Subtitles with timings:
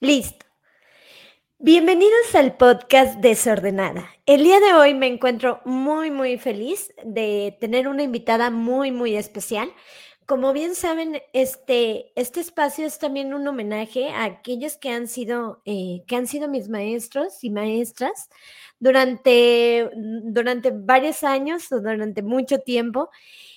[0.00, 0.46] Listo.
[1.58, 4.08] Bienvenidos al podcast Desordenada.
[4.26, 9.16] El día de hoy me encuentro muy, muy feliz de tener una invitada muy, muy
[9.16, 9.72] especial.
[10.28, 15.62] Como bien saben, este, este espacio es también un homenaje a aquellos que han sido,
[15.64, 18.28] eh, que han sido mis maestros y maestras
[18.78, 23.08] durante, durante varios años o durante mucho tiempo.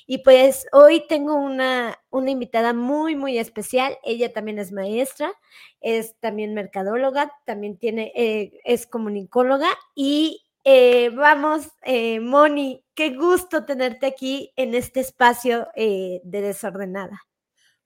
[0.08, 3.98] Y pues hoy tengo una, invitada muy, muy especial.
[4.02, 5.34] Ella también es maestra,
[5.82, 13.66] es también mercadóloga, también tiene, eh, es comunicóloga y eh, vamos, eh, Moni, qué gusto
[13.66, 17.22] tenerte aquí en este espacio de desordenada.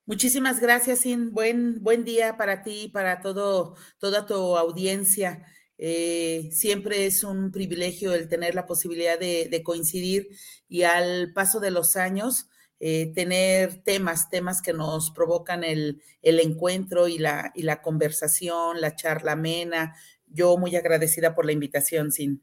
[0.07, 1.31] Muchísimas gracias, Sin.
[1.31, 5.43] Buen, buen día para ti y para todo, toda tu audiencia.
[5.77, 10.29] Eh, siempre es un privilegio el tener la posibilidad de, coincidir
[10.69, 12.47] y al paso de los años
[12.79, 18.95] eh, tener temas, temas que nos provocan el, encuentro y la, y la conversación, la
[18.95, 19.95] charla amena.
[20.27, 22.41] Yo muy agradecida por la invitación, Sin.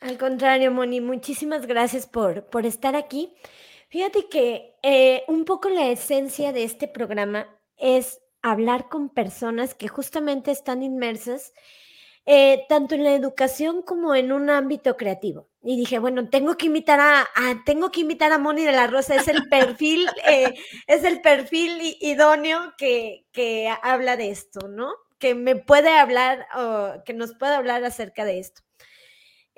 [0.00, 3.34] Al contrario, Moni, muchísimas gracias por, por estar aquí.
[3.90, 9.88] Fíjate que eh, un poco la esencia de este programa es hablar con personas que
[9.88, 11.52] justamente están inmersas
[12.24, 15.48] eh, tanto en la educación como en un ámbito creativo.
[15.62, 17.26] Y dije, bueno, tengo que invitar a,
[17.66, 20.54] tengo que invitar a Moni de la Rosa, es el perfil, eh,
[20.86, 24.94] es el perfil idóneo que, que habla de esto, ¿no?
[25.18, 28.62] Que me puede hablar, o que nos puede hablar acerca de esto.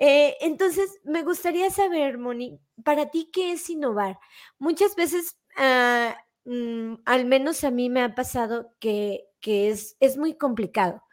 [0.05, 4.19] Eh, entonces, me gustaría saber, Moni, para ti, ¿qué es innovar?
[4.59, 11.03] Muchas veces, ah, mm, al menos a mí me ha pasado que, es, muy complicado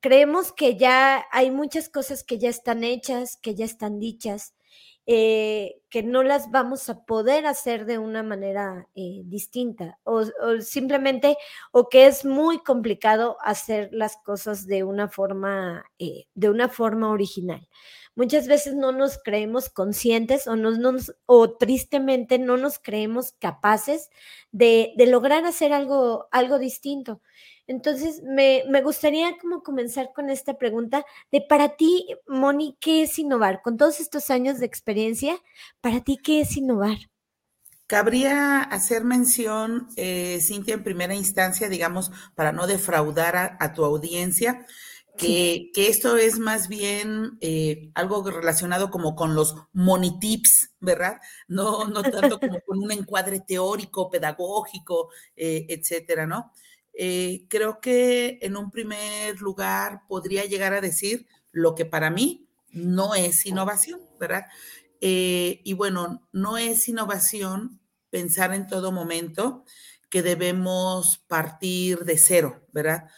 [0.00, 4.54] creemos que ya hay muchas cosas que ya están hechas, que ya están dichas,
[5.06, 10.24] eh, que no las vamos a poder hacer de una manera eh, distinta o,
[10.60, 11.36] simplemente
[11.72, 15.84] o que es muy complicado hacer las cosas de una forma
[16.34, 17.68] de una forma original.
[18.20, 20.54] Muchas veces no nos creemos conscientes o,
[21.24, 24.10] o tristemente no nos creemos capaces
[24.52, 27.22] de, de lograr hacer algo, algo distinto.
[27.66, 33.62] Entonces, me, gustaría como comenzar con esta pregunta de para ti, Moni, ¿qué es innovar?
[33.62, 35.38] Con todos estos años de experiencia,
[35.80, 36.98] para ti, ¿qué es innovar?
[37.86, 44.66] Cabría hacer mención, eh, Cintia, en primera instancia, digamos, para no defraudar a, tu audiencia,
[45.20, 51.20] que, esto es más bien eh, algo relacionado como con los monitips, ¿verdad?
[51.48, 56.52] No, no tanto como con un encuadre teórico, pedagógico, eh, etcétera, ¿no?
[56.92, 62.48] Eh, creo que en un primer lugar podría llegar a decir lo que para mí
[62.70, 64.46] no es innovación, ¿verdad?
[65.02, 69.64] Y bueno, no es innovación pensar en todo momento
[70.10, 73.08] que debemos partir de cero, ¿verdad?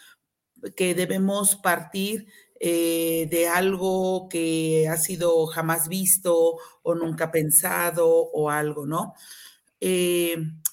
[0.76, 2.26] Que debemos partir
[2.60, 9.14] eh, de algo que ha sido jamás visto o nunca pensado o algo, ¿no?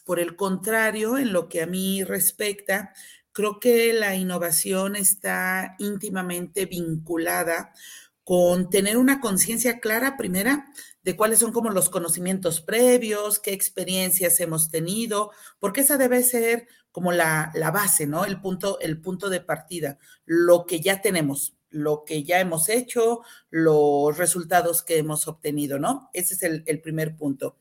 [0.06, 2.94] Por el contrario, en lo que a mí respecta,
[3.32, 7.74] creo que la innovación está íntimamente vinculada
[8.24, 10.66] con tener una conciencia clara, primera,
[11.16, 17.12] cuáles son como los conocimientos previos, qué experiencias hemos tenido, porque esa debe ser como
[17.12, 18.26] la, base, ¿no?
[18.26, 23.22] El punto, el punto de partida, lo que ya tenemos, lo que ya hemos hecho,
[23.50, 26.10] los resultados que hemos obtenido, ¿no?
[26.14, 27.58] Ese es el, primer punto.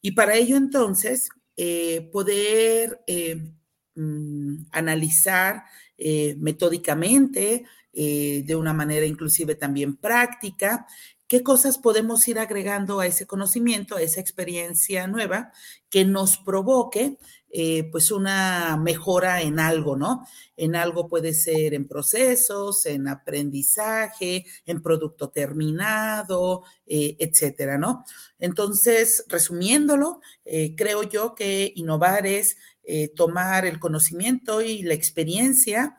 [0.00, 3.52] Y para ello entonces, eh, poder eh,
[3.94, 5.64] mm, analizar
[5.96, 10.86] eh, metódicamente, de una manera inclusive también práctica,
[11.28, 15.52] qué cosas podemos ir agregando a ese conocimiento, a esa experiencia nueva
[15.90, 17.18] que nos provoque
[17.50, 20.26] eh, pues una mejora en algo, ¿no?
[20.56, 28.04] En algo puede ser en procesos, en aprendizaje, en producto terminado, eh, etcétera, ¿no?
[28.38, 32.56] Entonces, resumiéndolo, eh, creo yo que innovar es
[33.16, 35.98] tomar el conocimiento y la experiencia,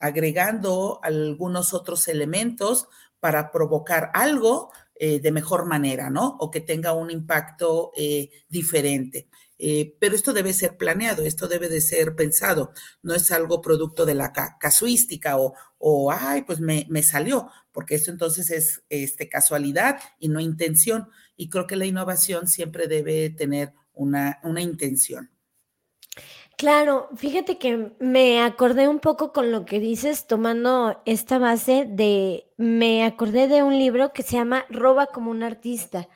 [0.00, 2.88] agregando algunos otros elementos
[3.20, 6.36] para provocar algo de mejor manera, ¿no?
[6.40, 7.90] O que tenga un impacto
[8.50, 9.28] diferente.
[9.62, 12.72] Eh, pero esto debe ser planeado, esto debe de ser pensado,
[13.02, 17.94] no es algo producto de la casuística o, o ay, pues me, me, salió, porque
[17.96, 21.08] esto entonces es este, casualidad y no intención.
[21.36, 25.30] Y creo que la innovación siempre debe tener una, una intención.
[26.60, 32.52] Claro, fíjate que me acordé un poco con lo que dices, tomando esta base de,
[32.58, 36.06] me acordé de un libro que se llama Roba como un artista,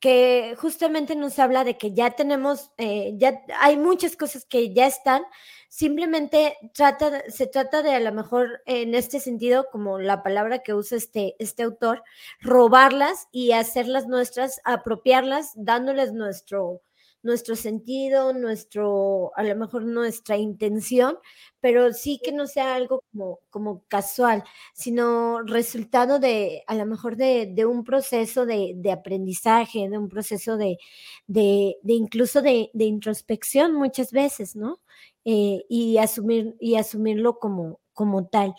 [0.00, 4.88] que justamente nos habla de que ya tenemos, eh, ya hay muchas cosas que ya
[4.88, 5.22] están,
[5.68, 10.74] simplemente trata, se trata de a lo mejor en este sentido, como la palabra que
[10.74, 12.02] usa este, este autor,
[12.40, 16.82] robarlas y hacerlas nuestras, apropiarlas, dándoles nuestro,
[17.22, 21.18] nuestro sentido, nuestro, a lo mejor nuestra intención,
[21.60, 24.42] pero sí que no sea algo como, como casual,
[24.74, 30.08] sino resultado de, a lo mejor de, de un proceso de, de, aprendizaje, de un
[30.08, 30.78] proceso de,
[31.26, 34.80] de incluso de, introspección muchas veces, ¿no?
[35.24, 38.54] Eh, y, asumir, y asumirlo como, como tal.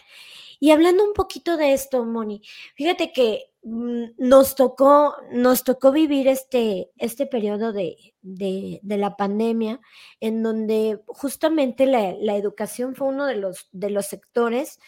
[0.59, 2.42] Y hablando un poquito de esto, Moni,
[2.75, 9.80] fíjate que nos tocó, nos tocó vivir este, este periodo de, de, la pandemia,
[10.19, 14.80] en donde justamente la, educación fue uno de los, de los sectores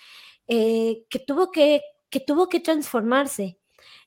[0.47, 3.57] eh, que, tuvo que, que tuvo que transformarse.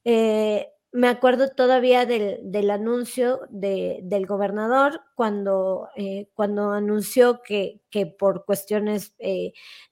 [0.04, 7.80] Eh, me acuerdo todavía del, del anuncio de, del gobernador cuando, eh, cuando anunció que,
[7.90, 9.14] que, por cuestiones,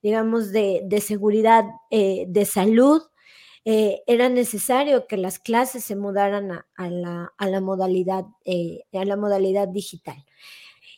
[0.03, 3.03] digamos, de, de seguridad, de salud,
[3.69, 9.67] eh, era necesario que las clases se mudaran a, la, modalidad, eh, a la modalidad
[9.67, 10.25] digital.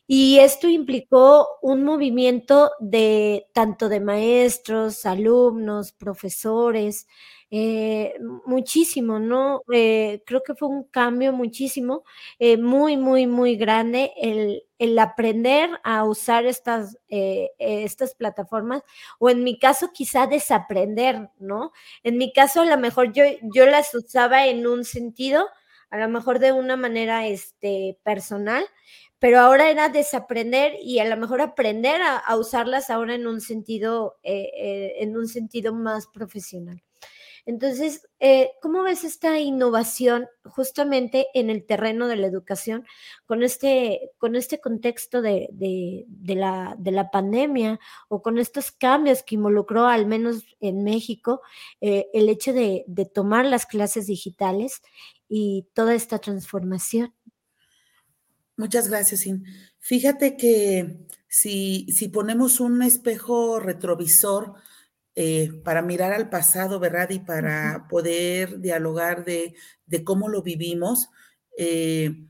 [0.06, 7.06] Y esto implicó un movimiento de tanto de maestros, alumnos, profesores,
[7.50, 8.14] eh,
[8.44, 9.62] muchísimo, ¿no?
[9.72, 12.04] Eh, creo que fue un cambio muchísimo,
[12.38, 18.82] eh, muy, muy, muy grande el, el aprender a usar estas, estas plataformas
[19.18, 21.72] o en mi caso quizá desaprender, ¿no?
[22.02, 23.24] En mi caso a lo mejor yo,
[23.54, 25.46] yo las usaba en un sentido,
[25.90, 28.64] a lo mejor de una manera este, personal,
[29.18, 34.18] pero ahora era desaprender y a lo mejor aprender a, usarlas ahora en un sentido,
[34.22, 36.82] en un sentido más profesional.
[37.48, 42.84] Entonces, eh, ¿cómo ves esta innovación justamente en el terreno de la educación
[43.24, 49.22] con este, con este contexto de, de, la, de la pandemia o con estos cambios
[49.22, 51.40] que involucró, al menos en México,
[51.80, 54.82] eh, el hecho de, de tomar las clases digitales
[55.26, 57.14] y toda esta transformación?
[58.58, 59.46] Muchas gracias, Sin.
[59.78, 64.52] Fíjate que si, si ponemos un espejo retrovisor,
[65.20, 67.10] eh, para mirar al pasado, ¿verdad?
[67.10, 71.10] Y para poder dialogar de, de, cómo lo vivimos.
[71.56, 72.28] Eh,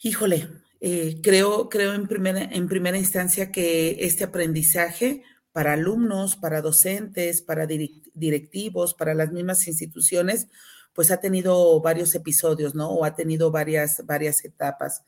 [0.00, 0.48] híjole,
[0.80, 7.42] eh, creo, creo en, primera, en primera instancia que este aprendizaje para alumnos, para docentes,
[7.42, 10.46] para directivos, para las mismas instituciones,
[10.92, 12.90] pues ha tenido varios episodios, ¿no?
[12.90, 15.02] O ha tenido varias, varias etapas.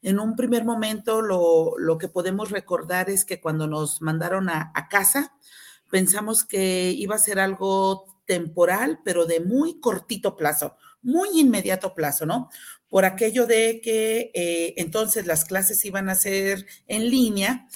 [0.00, 4.72] En un primer momento, lo, lo que podemos recordar es que cuando nos mandaron a,
[4.74, 5.34] a casa,
[5.90, 12.26] pensamos que iba a ser algo temporal, pero de muy cortito plazo, muy inmediato plazo,
[12.26, 12.48] ¿no?
[12.88, 17.68] Por aquello de que eh, entonces las clases iban a ser en línea,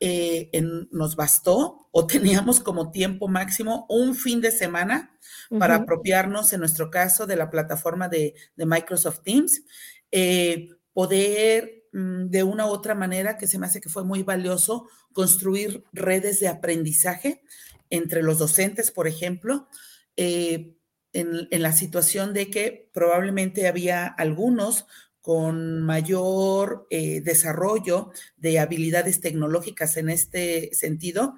[0.00, 5.16] eh, en, nos bastó o teníamos como tiempo máximo un fin de semana
[5.50, 5.58] uh -huh.
[5.58, 9.62] para apropiarnos, en nuestro caso, de la plataforma de, de Microsoft Teams,
[10.10, 14.88] eh, poder de una u otra manera que se me hace que fue muy valioso
[15.12, 17.42] construir redes de aprendizaje
[17.90, 19.68] entre los docentes, por ejemplo,
[20.16, 20.74] eh,
[21.12, 24.86] en, en, la situación de que probablemente había algunos
[25.20, 31.34] con mayor eh, desarrollo de habilidades tecnológicas en este sentido.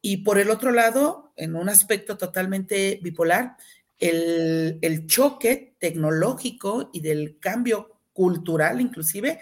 [0.00, 3.56] Y por el otro lado, en un aspecto totalmente bipolar,
[3.98, 9.40] el, el choque tecnológico y del cambio cultural inclusive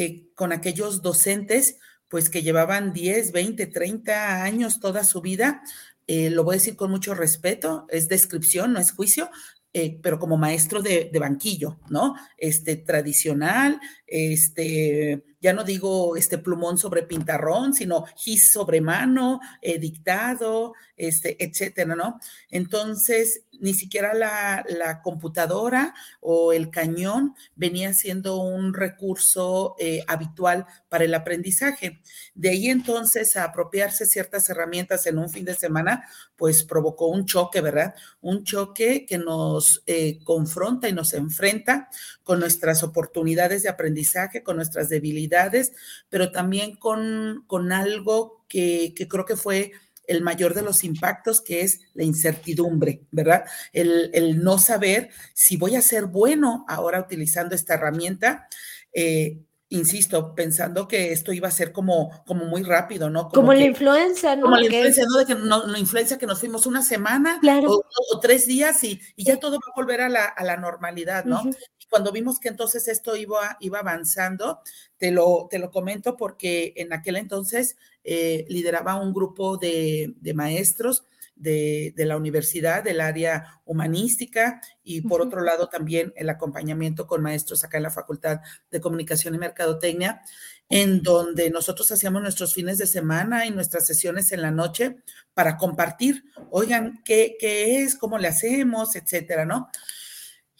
[0.00, 5.60] eh, con aquellos docentes pues que llevaban 10, 20, 30 años toda su vida,
[6.06, 9.28] eh, lo voy a decir con mucho respeto, es descripción, no es juicio,
[9.72, 12.14] eh, pero como maestro de, banquillo, ¿no?
[12.36, 19.40] Este tradicional, este, ya no digo este plumón sobre pintarrón, sino gis sobre mano,
[19.80, 22.20] dictado, este, etcétera, ¿no?
[22.52, 30.66] Entonces, ni siquiera la, la, computadora o el cañón venía siendo un recurso eh, habitual
[30.88, 32.00] para el aprendizaje.
[32.34, 37.26] De ahí entonces a apropiarse ciertas herramientas en un fin de semana, pues provocó un
[37.26, 37.94] choque, ¿verdad?
[38.20, 41.88] Un choque que nos eh, confronta y nos enfrenta
[42.22, 45.72] con nuestras oportunidades de aprendizaje, con nuestras debilidades,
[46.08, 49.72] pero también con, con algo que, que creo que fue
[50.08, 53.44] el mayor de los impactos, que es la incertidumbre, ¿verdad?
[53.72, 58.48] El, el, no saber si voy a ser bueno ahora utilizando esta herramienta.
[58.92, 59.38] Eh,
[59.68, 63.28] insisto, pensando que esto iba a ser como, como muy rápido, ¿no?
[63.28, 64.42] Como, como que, la influencia, ¿no?
[64.42, 65.18] Como la influencia, ¿no?
[65.18, 67.70] De que no, la influencia que nos fuimos una semana claro.
[67.70, 70.56] o, o, tres días y, y, ya todo va a volver a la, a la
[70.56, 71.42] normalidad, ¿no?
[71.42, 71.56] Uh -huh.
[71.88, 74.60] Cuando vimos que entonces esto iba, iba avanzando,
[74.98, 80.34] te lo, te lo comento porque en aquel entonces eh, lideraba un grupo de, de
[80.34, 81.04] maestros
[81.38, 87.22] de, de, la universidad, del área humanística, y por otro lado también el acompañamiento con
[87.22, 88.40] maestros acá en la Facultad
[88.70, 90.22] de Comunicación y Mercadotecnia,
[90.68, 94.96] en donde nosotros hacíamos nuestros fines de semana y nuestras sesiones en la noche
[95.32, 97.94] para compartir, oigan, ¿qué, qué es?
[97.94, 98.96] ¿Cómo le hacemos?
[98.96, 99.70] Etcétera, ¿no?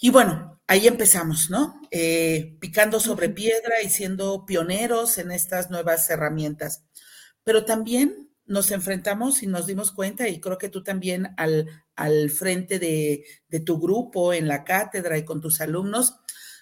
[0.00, 1.80] Y bueno, ahí empezamos, ¿no?
[1.90, 6.84] Eh, picando sobre piedra y siendo pioneros en estas nuevas herramientas.
[7.42, 12.30] Pero también nos enfrentamos y nos dimos cuenta, y creo que tú también al, al
[12.30, 16.16] frente de, de tu grupo en la cátedra y con tus alumnos,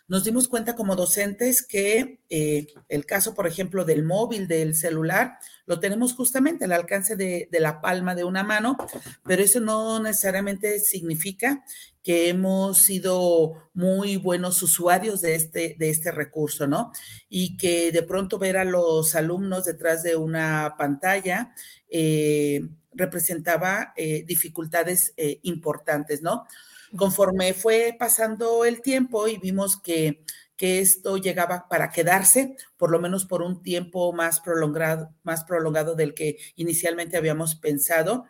[0.08, 5.38] nos dimos cuenta como docentes que eh, el caso, por ejemplo, del móvil, del celular,
[5.66, 8.76] lo tenemos justamente al alcance de, de, la palma de una mano,
[9.24, 11.64] pero eso no necesariamente significa
[12.06, 16.92] que hemos sido muy buenos usuarios de este, de este recurso, ¿no?
[17.28, 21.52] Y que de pronto ver a los alumnos detrás de una pantalla
[21.90, 22.60] eh,
[22.92, 26.46] representaba eh, dificultades eh, importantes, ¿no?
[26.96, 30.22] Conforme fue pasando el tiempo y vimos que,
[30.56, 35.96] que, esto llegaba para quedarse, por lo menos por un tiempo más prolongado, más prolongado
[35.96, 38.26] del que inicialmente habíamos pensado,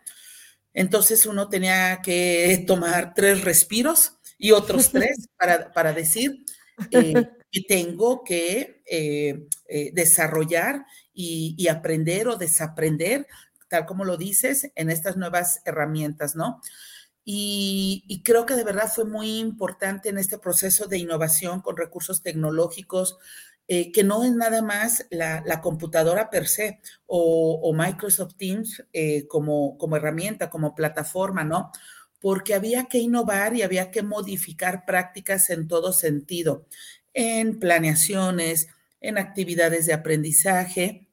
[0.77, 6.45] entonces uno tenía que tomar tres respiros y otros tres para, para decir
[6.91, 7.13] eh,
[7.51, 13.25] que tengo que eh, eh, desarrollar y, y aprender o desaprender,
[13.69, 16.61] tal como lo dices, en estas nuevas herramientas, ¿no?
[17.25, 21.75] Y, y, creo que de verdad fue muy importante en este proceso de innovación con
[21.75, 23.17] recursos tecnológicos,
[23.67, 29.27] eh, que no es nada más la, computadora per se o, o Microsoft Teams eh,
[29.27, 31.71] como, como herramienta, como plataforma, ¿no?
[32.19, 36.65] Porque había que innovar y había que modificar prácticas en todo sentido,
[37.13, 38.67] en planeaciones,
[39.01, 41.07] en actividades de aprendizaje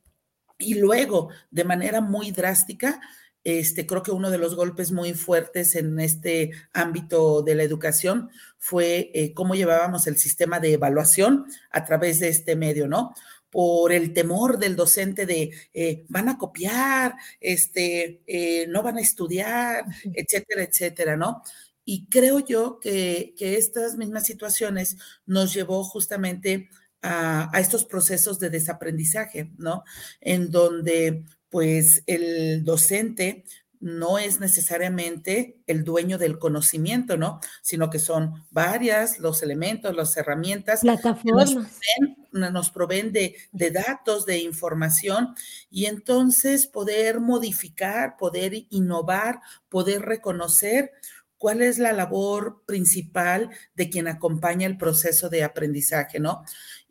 [0.58, 3.00] y luego, de manera muy drástica,
[3.44, 8.30] este, creo que uno de los golpes muy fuertes en este ámbito de la educación
[8.58, 13.14] fue eh, cómo llevábamos el sistema de evaluación a través de este medio, ¿no?
[13.50, 19.02] Por el temor del docente de eh, van a copiar, este, eh, no van a
[19.02, 19.84] estudiar,
[20.14, 21.42] etcétera, etcétera, ¿no?
[21.84, 24.96] Y creo yo que, que estas mismas situaciones
[25.26, 26.70] nos llevó justamente
[27.02, 29.84] a, a, estos procesos de desaprendizaje, ¿no?
[30.22, 31.24] En donde
[31.54, 33.44] pues el docente
[33.78, 37.38] no es necesariamente el dueño del conocimiento, ¿no?
[37.62, 41.50] Sino que son varias los elementos, las herramientas Plataformas.
[41.50, 45.36] que nos proveen, nos proveen de, de, datos, de información,
[45.70, 50.90] y entonces poder modificar, poder innovar, poder reconocer
[51.38, 56.42] cuál es la labor principal de quien acompaña el proceso de aprendizaje, ¿no?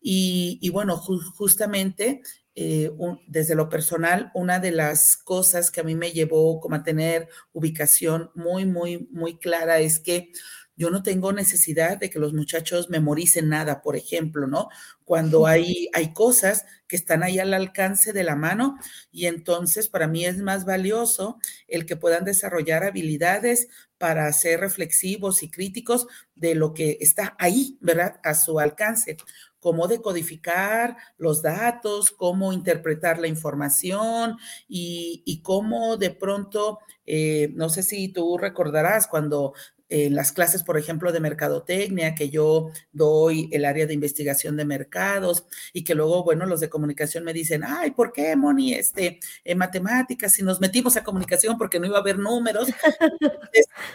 [0.03, 2.22] Y, y bueno, ju justamente
[2.55, 6.75] eh, un, desde lo personal, una de las cosas que a mí me llevó como
[6.75, 10.31] a tener ubicación muy, muy, muy clara es que
[10.75, 14.69] yo no tengo necesidad de que los muchachos memoricen nada, por ejemplo, ¿no?
[15.05, 18.77] Cuando hay, hay cosas que están ahí al alcance de la mano
[19.12, 23.67] y entonces para mí es más valioso el que puedan desarrollar habilidades
[24.00, 28.19] para ser reflexivos y críticos de lo que está ahí, ¿verdad?
[28.24, 29.17] A su alcance
[29.63, 37.82] cómo decodificar los datos, cómo interpretar la información y, cómo de pronto, eh, no sé
[37.82, 39.53] si tú recordarás cuando
[39.93, 44.65] en las clases, por ejemplo, de mercadotecnia, que yo doy el área de investigación de
[44.65, 49.19] mercados y que luego, bueno, los de comunicación me dicen, ay, ¿por qué, Moni, este,
[49.43, 52.69] en matemáticas, si nos metimos a comunicación porque no iba a haber números?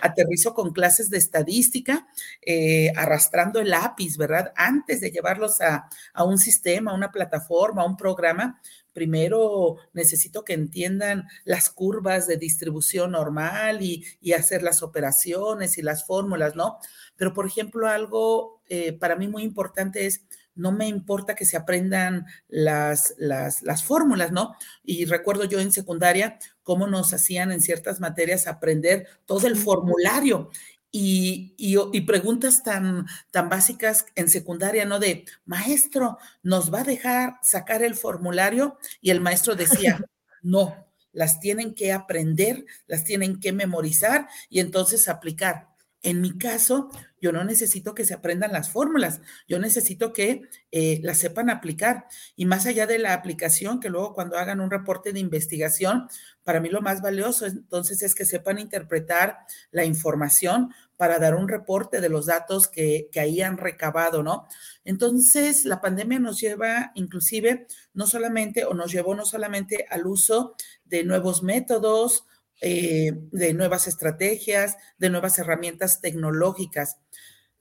[0.01, 2.07] Aterrizo con clases de estadística,
[2.43, 4.53] eh, arrastrando el lápiz, ¿verdad?
[4.55, 8.61] Antes de llevarlos a, a un sistema, a una plataforma, a un programa,
[8.93, 15.83] primero necesito que entiendan las curvas de distribución normal y, y hacer las operaciones y
[15.83, 16.79] las fórmulas, ¿no?
[17.17, 21.57] Pero, por ejemplo, algo eh, para mí muy importante es, no me importa que se
[21.57, 24.57] aprendan las, las, las fórmulas, ¿no?
[24.83, 30.51] Y recuerdo yo en secundaria cómo nos hacían en ciertas materias aprender todo el formulario
[30.91, 34.99] y, y, y, preguntas tan, tan básicas en secundaria, ¿no?
[34.99, 38.79] De, maestro, ¿nos va a dejar sacar el formulario?
[39.01, 40.01] Y el maestro decía,
[40.43, 45.68] no, las tienen que aprender, las tienen que memorizar y entonces aplicar.
[46.03, 46.91] En mi caso,
[47.21, 52.07] yo no necesito que se aprendan las fórmulas, yo necesito que eh, las sepan aplicar.
[52.37, 56.09] Y más allá de la aplicación, que luego cuando hagan un reporte de investigación,
[56.45, 59.39] para mí lo más valioso entonces es que sepan interpretar
[59.73, 64.47] la información para dar un reporte de los datos que, que ahí han recabado, ¿no?
[64.85, 70.55] Entonces, la pandemia nos lleva inclusive no solamente, o nos llevó no solamente al uso
[70.85, 72.25] de nuevos métodos,
[72.61, 76.99] eh, de nuevas estrategias, de nuevas herramientas tecnológicas.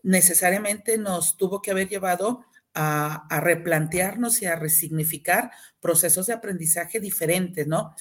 [0.01, 7.67] Necesariamente nos tuvo que haber llevado a, replantearnos y a resignificar procesos de aprendizaje diferentes,
[7.67, 7.95] ¿no?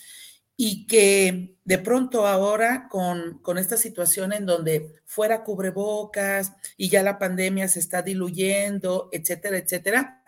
[0.57, 7.03] Y que de pronto ahora con, con esta situación en donde fuera cubrebocas y ya
[7.03, 10.23] la pandemia se está diluyendo, etcétera, etcétera,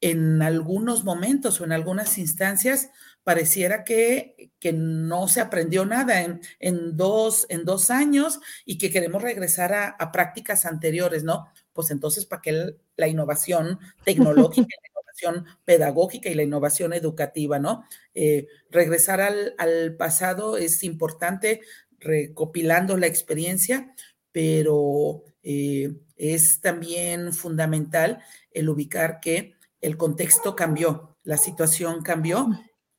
[0.00, 2.90] en algunos momentos o en algunas instancias
[3.24, 8.90] pareciera que, que no se aprendió nada en, en, dos, en dos años y que
[8.90, 11.46] queremos regresar a, a prácticas anteriores, ¿no?
[11.72, 17.84] Pues entonces, ¿para qué la innovación tecnológica, la innovación pedagógica y la innovación educativa, ¿no?
[18.14, 21.62] Eh, regresar al, al pasado es importante,
[21.98, 23.94] recopilando la experiencia,
[24.32, 32.48] pero eh, es también fundamental el ubicar que el contexto cambió, la situación cambió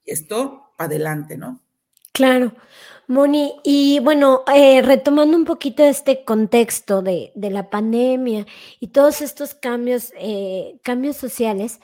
[0.05, 1.59] esto adelante, ¿no?
[2.11, 2.53] Claro,
[3.07, 8.45] Moni, y bueno, eh, retomando un poquito este contexto de, de, la pandemia
[8.79, 11.79] y todos estos cambios, eh, cambios sociales,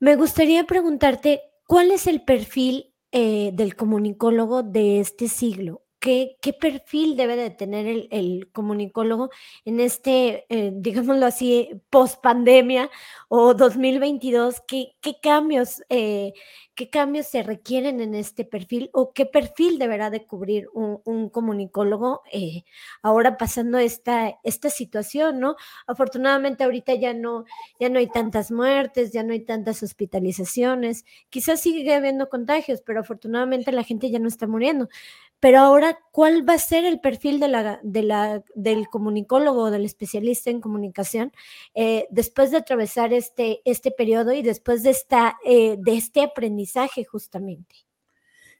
[0.00, 5.85] me gustaría preguntarte, ¿cuál es el perfil eh, del comunicólogo de este siglo?
[6.06, 9.30] ¿Qué, perfil debe de tener el, el comunicólogo
[9.64, 12.88] en este, eh, digámoslo así, post pandemia
[13.26, 14.62] o 2022?
[14.68, 16.32] ¿Qué, qué cambios eh,
[16.76, 21.30] qué cambios se requieren en este perfil o qué perfil deberá de cubrir un, un
[21.30, 22.64] comunicólogo eh,
[23.02, 25.56] ahora pasando esta, esta situación, ¿no?
[25.86, 27.46] Afortunadamente ahorita ya no,
[27.80, 33.00] ya no hay tantas muertes, ya no hay tantas hospitalizaciones, quizás sigue habiendo contagios, pero
[33.00, 34.88] afortunadamente la gente ya no está muriendo.
[35.40, 39.84] Pero ahora, ¿cuál va a ser el perfil de la, de la, del comunicólogo, del
[39.84, 41.32] especialista en comunicación,
[41.74, 47.04] eh, después de atravesar este, este periodo y después de, esta, eh, de este aprendizaje
[47.04, 47.76] justamente?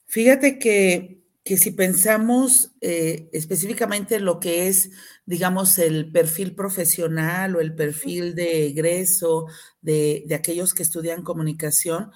[0.04, 4.90] Fíjate que, que si pensamos eh, específicamente lo que es,
[5.24, 9.46] digamos, el perfil profesional o el perfil de egreso
[9.81, 12.11] de, de aquellos que estudian comunicación,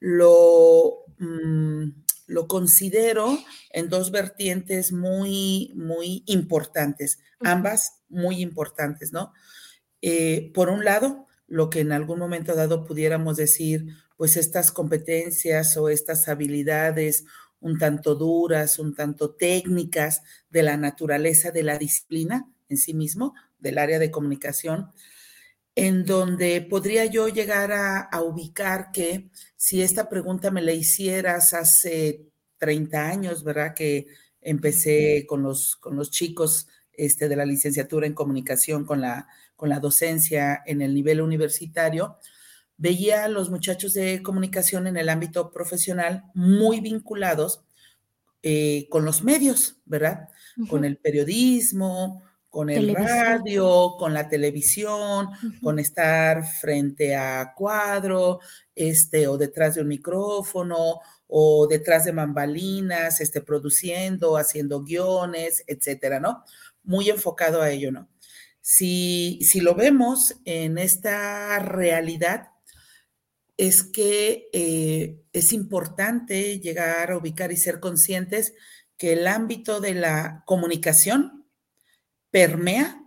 [0.00, 1.06] lo...
[1.18, 1.51] Mmm, lo
[2.52, 3.38] considero
[3.70, 9.32] en dos vertientes muy, muy importantes, ambas muy importantes, ¿no?
[10.02, 13.86] Eh, por un lado, lo que en algún momento dado pudiéramos decir,
[14.18, 17.24] pues estas competencias o estas habilidades
[17.58, 23.32] un tanto duras, un tanto técnicas de la naturaleza de la disciplina en sí mismo,
[23.60, 24.90] del área de comunicación,
[25.74, 31.54] en donde podría yo llegar a, a, ubicar que si esta pregunta me la hicieras
[31.54, 32.31] hace
[32.62, 33.74] 30 años, ¿verdad?
[33.74, 34.06] Que
[34.40, 39.68] empecé con los, con los chicos este, de la licenciatura en comunicación, con la, con
[39.68, 42.18] la docencia en el nivel universitario,
[42.76, 47.64] veía a los muchachos de comunicación en el ámbito profesional muy vinculados
[48.44, 50.28] eh, con los medios, ¿verdad?
[50.56, 50.68] Uh -huh.
[50.68, 53.18] Con el periodismo, con el televisión.
[53.18, 55.60] radio, con la televisión, uh -huh.
[55.60, 58.38] con estar frente a cuadro,
[58.76, 61.00] este, o detrás de un micrófono,
[61.34, 66.44] o detrás de mambalinas, este, produciendo, haciendo guiones, etcétera, ¿no?
[66.84, 68.10] Muy enfocado a ello, ¿no?
[68.60, 72.50] Si, si lo vemos en esta realidad,
[73.56, 78.52] es que eh, es importante llegar a ubicar y ser conscientes
[78.98, 81.46] que el ámbito de la comunicación
[82.30, 83.02] permea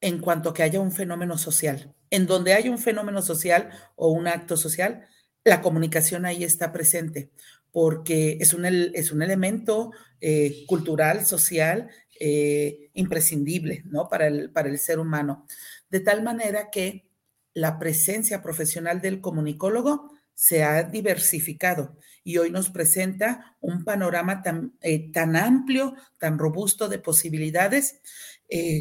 [0.00, 1.94] en cuanto que haya un fenómeno social.
[2.08, 5.06] En donde hay un fenómeno social o un acto social,
[5.48, 7.30] la comunicación ahí está presente,
[7.72, 11.88] porque es un, es un elemento eh, cultural, social,
[12.20, 14.08] eh, imprescindible ¿no?
[14.08, 15.46] para, el, para el ser humano.
[15.90, 17.08] De tal manera que
[17.54, 24.76] la presencia profesional del comunicólogo se ha diversificado y hoy nos presenta un panorama tan,
[24.80, 28.00] eh, tan amplio, tan robusto de posibilidades,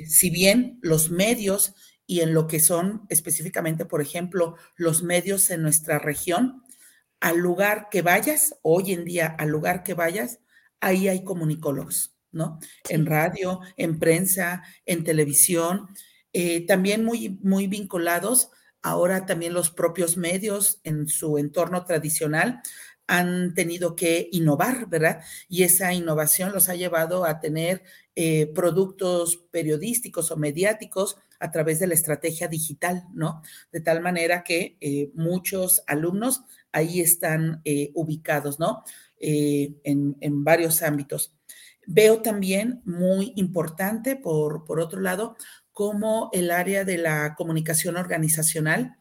[0.07, 1.75] si bien los medios
[2.07, 6.63] y en lo que son específicamente, por ejemplo, los medios en nuestra región,
[7.19, 10.39] al lugar que vayas, hoy en día al lugar que vayas,
[10.79, 12.59] ahí hay comunicólogos, ¿no?
[12.89, 15.89] En radio, en prensa, en televisión,
[16.33, 18.49] eh, también muy, muy vinculados
[18.87, 22.61] ahora también los propios medios en su entorno tradicional
[23.07, 25.21] han tenido que innovar, ¿verdad?
[25.47, 27.83] Y esa innovación los ha llevado a tener
[28.19, 33.43] eh, productos periodísticos o mediáticos a través de la estrategia digital, ¿no?
[33.71, 38.83] De tal manera que eh, muchos alumnos ahí están eh, ubicados, ¿no?
[39.19, 41.31] En, en, varios ámbitos.
[41.85, 45.35] Veo también muy importante, por, por otro lado,
[45.71, 48.97] cómo el área de la comunicación organizacional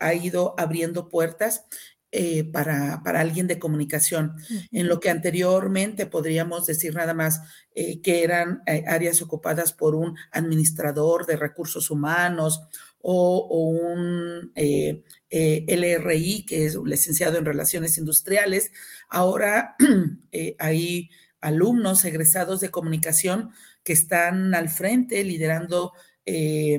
[0.00, 1.64] ha ido abriendo puertas
[2.10, 4.36] eh, para, para, alguien de comunicación,
[4.72, 7.42] en lo que anteriormente podríamos decir nada más
[7.74, 12.62] eh, que eran eh, áreas ocupadas por un administrador de recursos humanos
[13.02, 18.72] o, o un LRI, que es un licenciado en relaciones industriales.
[19.10, 19.76] Ahora
[20.58, 21.10] hay
[21.42, 23.50] alumnos egresados de comunicación
[23.84, 25.92] que están al frente liderando
[26.30, 26.78] eh,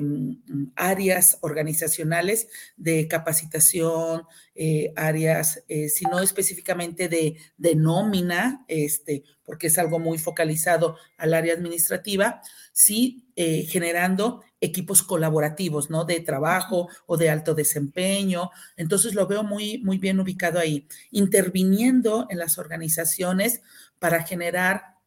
[0.76, 4.22] áreas organizacionales de capacitación,
[4.54, 10.98] eh, áreas, eh, si no específicamente de, de, nómina, este, porque es algo muy focalizado
[11.16, 16.04] al área administrativa, sí generando equipos colaborativos, ¿no?
[16.04, 18.50] De trabajo o de alto desempeño.
[18.76, 23.62] Entonces lo veo muy, muy bien ubicado ahí, interviniendo en las organizaciones
[23.98, 24.99] para generar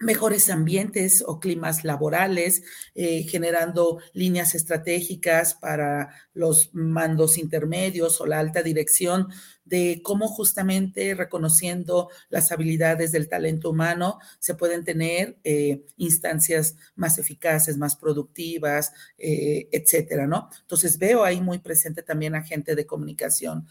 [0.00, 2.62] mejores ambientes o climas laborales,
[2.94, 9.28] eh, generando líneas estratégicas para los mandos intermedios o la alta dirección
[9.66, 17.18] de cómo justamente reconociendo las habilidades del talento humano se pueden tener eh, instancias más
[17.18, 20.48] eficaces, más productivas, eh, etcétera, ¿no?
[20.62, 23.66] Entonces veo ahí muy presente también a gente de comunicación.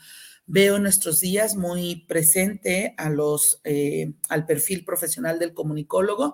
[0.51, 6.33] Veo en nuestros días muy presente a los, eh, al perfil profesional del comunicólogo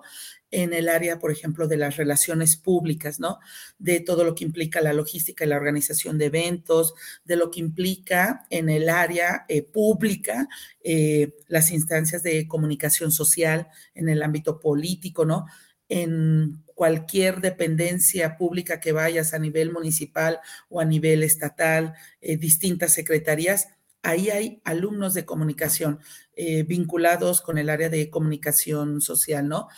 [0.50, 3.40] en el área, por ejemplo, de las relaciones públicas, ¿no?
[3.78, 6.94] De todo lo que implica la logística y la organización de eventos,
[7.26, 10.48] de lo que implica en el área eh, pública
[10.82, 15.44] eh, las instancias de comunicación social en el ámbito político, ¿no?
[15.90, 23.68] En cualquier dependencia pública que vayas a nivel municipal o a nivel estatal, distintas secretarías,
[24.06, 25.98] ahí hay alumnos de comunicación
[26.34, 29.68] eh, vinculados con el área de comunicación social, ¿no?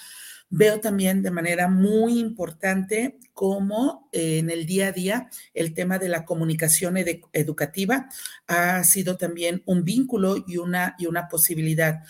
[0.51, 5.99] Veo también de manera muy importante cómo eh, en el día a día el tema
[5.99, 6.97] de la comunicación
[7.33, 8.09] educativa
[8.47, 12.03] ha sido también un vínculo y una, y una posibilidad.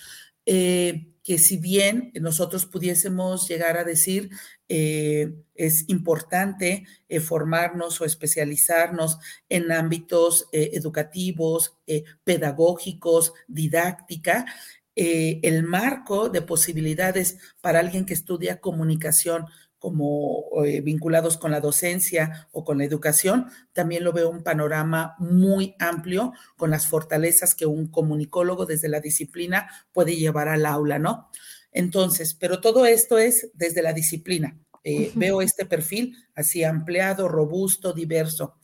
[0.47, 4.31] Eh, que si bien nosotros pudiésemos llegar a decir
[4.67, 9.19] eh, es importante eh, formarnos o especializarnos
[9.51, 11.77] en ámbitos eh, educativos,
[12.25, 14.47] pedagógicos, didáctica,
[14.95, 19.45] el marco de posibilidades para alguien que estudia comunicación
[19.79, 25.15] como eh, vinculados con la docencia o con la educación, también lo veo un panorama
[25.19, 30.99] muy amplio con las fortalezas que un comunicólogo desde la disciplina puede llevar al aula,
[30.99, 31.31] ¿no?
[31.73, 34.59] Entonces, pero todo esto es desde la disciplina.
[34.85, 38.57] Eh, veo este perfil así ampliado, robusto, diverso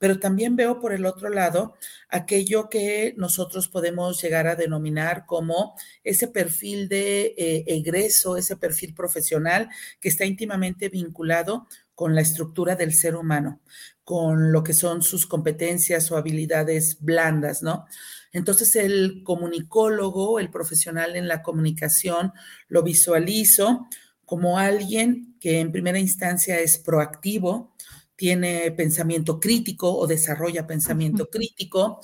[0.00, 1.74] pero también veo por el otro lado
[2.08, 8.94] aquello que nosotros podemos llegar a denominar como ese perfil de eh, egreso, ese perfil
[8.94, 9.68] profesional
[10.00, 13.60] que está íntimamente vinculado con la estructura del ser humano,
[14.02, 17.84] con lo que son sus competencias o habilidades blandas, ¿no?
[18.32, 22.32] Entonces el comunicólogo, el profesional en la comunicación,
[22.68, 23.86] lo visualizo
[24.24, 27.74] como alguien que en primera instancia es proactivo,
[28.20, 32.02] tiene pensamiento crítico o desarrolla pensamiento crítico,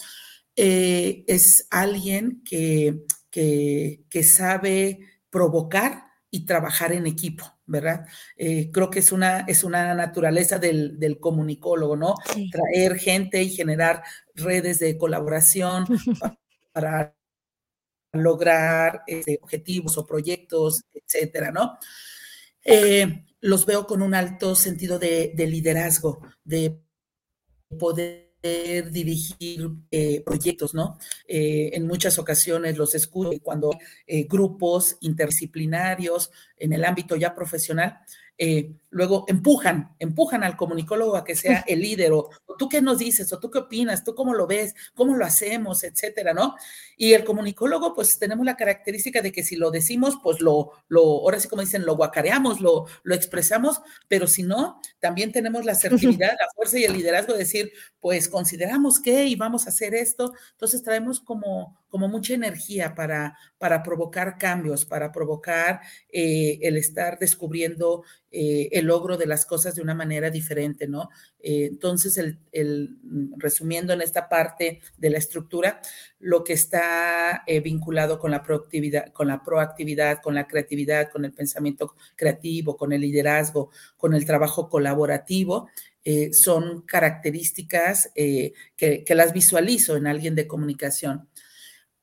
[0.57, 8.07] eh, es alguien que, que, sabe provocar y trabajar en equipo, ¿verdad?
[8.39, 12.15] Eh, creo que es una, es una naturaleza del, comunicólogo, ¿no?
[12.51, 14.03] Traer gente y generar
[14.35, 15.85] redes de colaboración
[16.73, 17.15] para,
[18.15, 21.79] lograr este, objetivos o proyectos, etcétera, ¿no?
[22.65, 26.81] Eh, los veo con un alto sentido de, liderazgo, de
[27.79, 28.27] poder
[28.91, 30.99] dirigir eh, proyectos, ¿no?
[31.27, 33.71] Eh, en muchas ocasiones los escucho cuando
[34.09, 37.99] hay grupos interdisciplinarios en el ámbito ya profesional,
[38.91, 43.31] luego empujan, empujan al comunicólogo a que sea el líder, o, tú qué nos dices,
[43.33, 46.55] o tú qué opinas, tú cómo lo ves, cómo lo hacemos, etcétera, ¿no?
[46.97, 51.01] Y el comunicólogo, pues tenemos la característica de que si lo decimos, pues lo, lo
[51.03, 55.73] ahora sí como dicen, lo guacareamos, lo, lo expresamos, pero si no, también tenemos la
[55.73, 59.95] asertividad, la fuerza y el liderazgo de decir, pues consideramos que y vamos a hacer
[59.95, 65.81] esto, entonces traemos como como mucha energía para, para provocar cambios, para provocar
[66.13, 71.09] eh, el estar descubriendo eh, el logro de las cosas de una manera diferente, ¿no?
[71.41, 72.99] Eh, entonces, el,
[73.39, 75.81] resumiendo en esta parte de la estructura,
[76.19, 81.33] lo que está vinculado con la proactividad, con la proactividad, con la creatividad, con el
[81.33, 85.71] pensamiento creativo, con el liderazgo, con el trabajo colaborativo,
[86.31, 91.29] son características que, que, las visualizo en alguien de comunicación.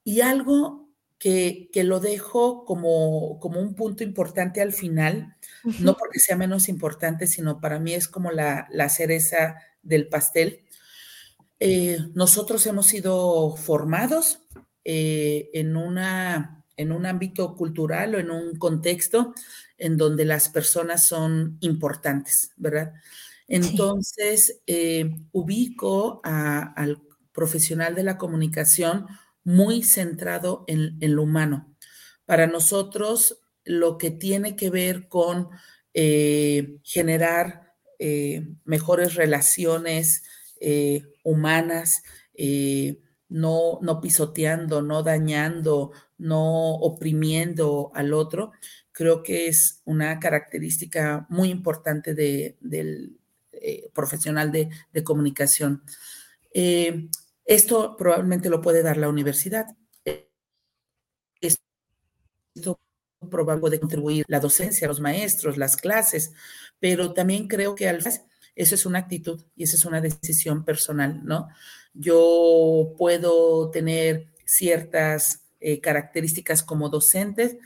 [0.03, 0.83] Y algo
[1.23, 5.37] que, lo dejo como, como, un punto importante al final,
[5.79, 10.65] no porque sea menos importante, sino para mí es como la, cereza del pastel.
[11.61, 14.41] Eh, nosotros hemos sido formados
[14.83, 19.33] eh, en, una, en un ámbito cultural o en un contexto
[19.77, 22.93] en donde las personas son importantes, ¿verdad?
[23.47, 29.07] Entonces, eh, ubico al profesional de la comunicación
[29.43, 31.75] muy centrado en, lo humano.
[32.25, 35.49] Para nosotros, lo que tiene que ver con
[35.93, 40.23] eh, generar eh, mejores relaciones
[40.59, 42.03] eh, humanas,
[43.29, 48.51] no, pisoteando, no dañando, no oprimiendo al otro,
[48.91, 53.19] creo que es una característica muy importante del
[53.93, 55.83] profesional de comunicación.
[57.45, 59.67] Esto probablemente lo puede dar la universidad.
[61.41, 62.79] Esto
[63.29, 66.33] probablemente puede contribuir la docencia, los maestros, las clases,
[66.79, 68.01] pero también creo que al
[68.55, 71.49] eso es una actitud y esa es una decisión personal, ¿no?
[71.93, 77.57] Yo puedo tener ciertas eh, características como docentes,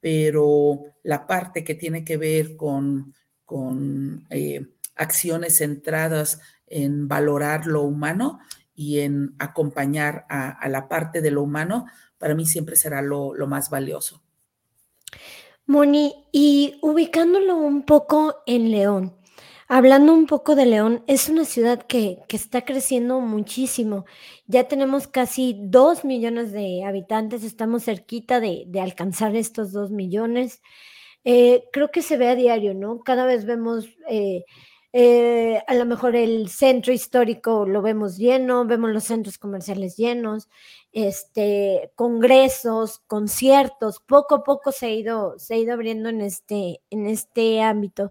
[0.00, 7.82] pero la parte que tiene que ver con, con eh, acciones centradas en valorar lo
[7.82, 8.40] humano,
[8.76, 11.86] y en acompañar a, la parte de lo humano,
[12.18, 14.22] para mí siempre será lo, más valioso.
[15.64, 19.16] Moni, y ubicándolo un poco en León,
[19.66, 24.04] hablando un poco de León, es una ciudad que, está creciendo muchísimo.
[24.46, 30.60] Ya tenemos casi dos millones de habitantes, estamos cerquita de, alcanzar estos dos millones.
[31.24, 33.00] Eh, creo que se ve a diario, ¿no?
[33.00, 33.86] Cada vez vemos...
[34.08, 34.44] Eh,
[34.98, 40.48] eh, a lo mejor el centro histórico lo vemos lleno, vemos los centros comerciales llenos,
[40.90, 46.80] este, congresos, conciertos, poco a poco se ha ido, se ha ido abriendo en este,
[46.88, 48.10] en este ámbito.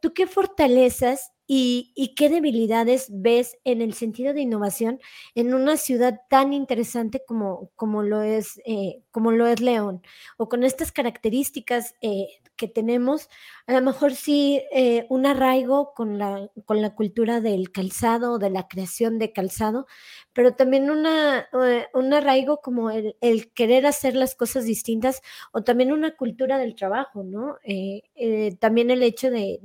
[0.00, 5.00] ¿Tú qué fortalezas y, qué debilidades ves en el sentido de innovación
[5.34, 10.00] en una ciudad tan interesante como, como, lo, es, eh, como lo es León?
[10.38, 12.28] O con estas características eh,
[12.62, 13.28] que tenemos,
[13.66, 18.50] a lo mejor sí eh, un arraigo con la, con la cultura del calzado de
[18.50, 19.88] la creación de calzado,
[20.32, 23.16] pero también una, eh, un arraigo como el,
[23.52, 27.56] querer hacer las cosas distintas o también una cultura del trabajo, ¿no?
[27.64, 29.58] Eh, también el hecho de,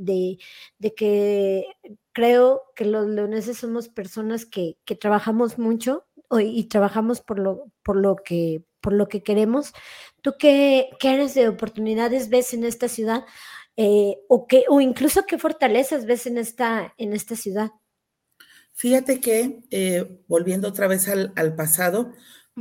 [0.95, 1.65] que
[2.13, 8.15] creo que los leoneses somos personas que, trabajamos mucho y trabajamos por lo, por lo
[8.15, 9.73] que por lo que queremos.
[10.21, 13.25] ¿Tú qué, qué áreas de oportunidades ves en esta ciudad?
[13.79, 17.69] Eh, o, qué, o incluso qué fortalezas ves en esta, en esta ciudad?
[18.73, 22.11] Fíjate que, eh, volviendo otra vez al, pasado,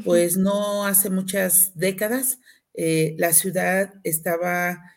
[0.05, 2.39] pues no hace muchas décadas,
[2.75, 4.93] eh, la ciudad estaba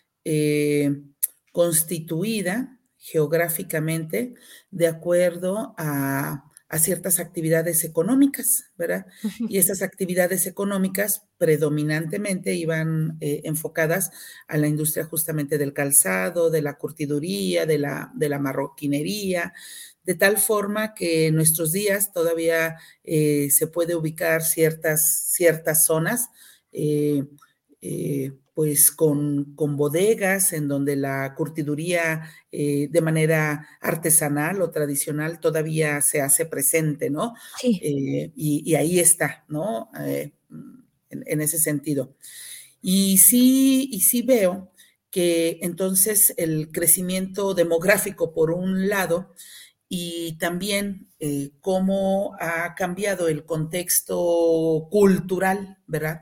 [1.51, 4.35] constituida geográficamente
[4.69, 9.07] de acuerdo a a ciertas actividades económicas, ¿verdad?
[9.39, 14.11] Y esas actividades económicas predominantemente iban eh, enfocadas
[14.47, 19.51] a la industria justamente del calzado, de la curtiduría, de la, de la marroquinería,
[20.03, 26.29] de tal forma que en nuestros días todavía eh, se puede ubicar ciertas, ciertas zonas.
[26.71, 27.23] Eh,
[28.59, 36.19] pues con, bodegas en donde la curtiduría eh, de manera artesanal o tradicional todavía se
[36.19, 37.35] hace presente, ¿no?
[37.57, 37.79] Sí.
[37.81, 39.89] Eh, y, ahí está, ¿no?
[40.01, 40.33] Eh,
[41.09, 42.17] en, ese sentido.
[42.81, 44.73] Y sí, y sí veo
[45.09, 49.35] que entonces el crecimiento demográfico, por un lado,
[49.89, 51.09] y también
[51.59, 56.21] cómo ha cambiado el contexto cultural, ¿verdad?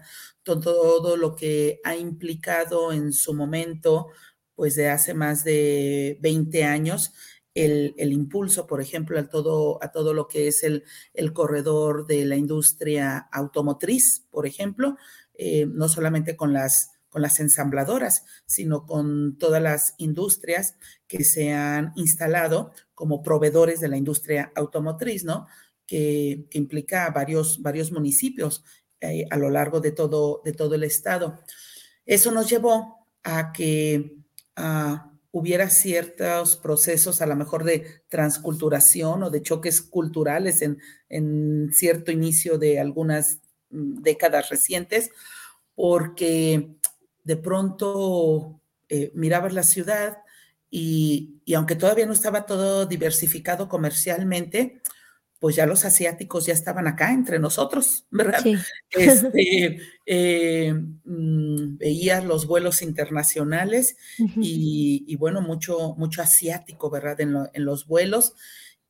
[0.56, 4.08] todo lo que ha implicado en su momento,
[4.56, 7.13] pues de hace más de 20 años,
[7.53, 10.84] el, impulso, por ejemplo, a todo, a todo lo que es el,
[11.34, 14.95] corredor de la industria automotriz, por ejemplo,
[15.34, 20.76] eh, no solamente con las, con las ensambladoras, sino con todas las industrias
[21.08, 25.48] que se han instalado como proveedores de la industria automotriz, ¿no?
[25.86, 28.63] Que, implica varios, varios municipios
[29.02, 31.39] eh, a lo largo de todo, de todo el estado.
[32.06, 34.17] Eso nos llevó a que
[35.32, 42.12] hubiera ciertos procesos a lo mejor de transculturación o de choques culturales en, en cierto
[42.12, 43.39] inicio de algunas
[43.70, 45.12] mm, décadas recientes,
[45.76, 46.76] porque
[47.27, 50.19] de pronto eh, mirabas la ciudad
[50.71, 54.81] y, y, aunque todavía no estaba todo diversificado comercialmente,
[55.39, 58.39] pues ya los asiáticos ya estaban acá entre nosotros, ¿verdad?
[58.41, 58.55] Sí.
[58.91, 64.41] Este, eh, mm, veías los vuelos internacionales uh -huh.
[64.41, 67.19] y, y, bueno, mucho, mucho asiático, ¿verdad?
[67.19, 68.33] En, lo, en los vuelos.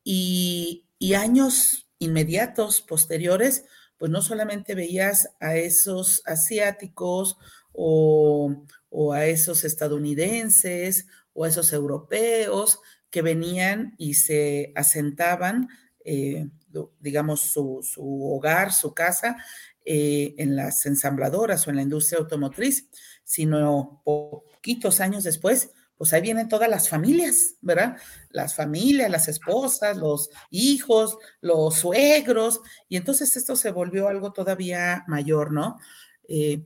[0.03, 3.65] Y, y, años inmediatos, posteriores,
[3.97, 7.37] pues no solamente veías a esos asiáticos
[7.77, 12.79] o, o a esos estadounidenses o a esos europeos
[13.11, 15.69] que venían y se asentaban
[16.03, 16.47] eh,
[16.99, 19.37] digamos, su, su, hogar, su casa,
[19.83, 22.87] eh, en las ensambladoras o en la industria automotriz,
[23.23, 27.97] sino poquitos años después, pues ahí vienen todas las familias, ¿verdad?
[28.29, 35.03] Las familias, las esposas, los hijos, los suegros, y entonces esto se volvió algo todavía
[35.07, 35.77] mayor, ¿no?
[36.29, 36.63] Eh,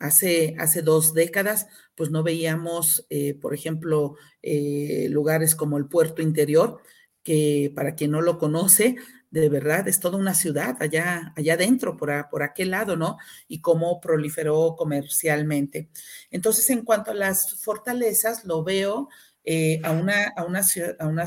[0.00, 6.22] hace, hace dos décadas, pues no veíamos, eh, por ejemplo, eh, lugares como el puerto
[6.22, 6.80] interior,
[7.22, 8.96] que para quien no lo conoce,
[9.30, 13.18] de verdad es toda una ciudad allá, allá adentro, por, a, por aquel lado, ¿no?
[13.46, 15.90] Y cómo proliferó comercialmente.
[16.30, 19.08] Entonces, en cuanto a las fortalezas, lo veo
[19.44, 20.62] eh, a, una, a, una,
[20.98, 21.26] a una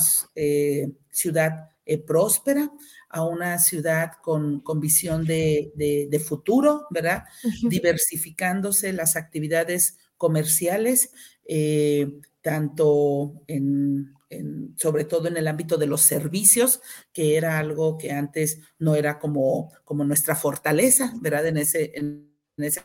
[1.12, 1.70] ciudad
[2.06, 2.72] próspera,
[3.14, 7.24] a una ciudad con, con visión de, de, de, futuro, ¿verdad?
[7.44, 7.70] Uh -huh.
[7.70, 11.12] Diversificándose las actividades comerciales,
[11.46, 17.98] eh, tanto en en, sobre todo en el ámbito de los servicios, que era algo
[17.98, 21.48] que antes no era como, como nuestra fortaleza, ¿verdad?
[21.48, 22.82] En ese, en, en ese